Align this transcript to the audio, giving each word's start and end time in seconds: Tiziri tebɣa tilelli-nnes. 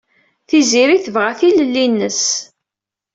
Tiziri 0.47 0.97
tebɣa 1.05 1.31
tilelli-nnes. 1.39 2.23